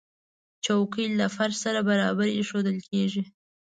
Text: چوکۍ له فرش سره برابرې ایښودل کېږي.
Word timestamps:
چوکۍ 0.65 1.05
له 1.19 1.27
فرش 1.35 1.55
سره 1.65 1.79
برابرې 1.89 2.31
ایښودل 2.37 2.77
کېږي. 2.89 3.23